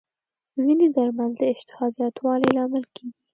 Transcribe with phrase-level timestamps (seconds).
[0.63, 3.13] ځینې درمل د اشتها زیاتوالي لامل کېږي.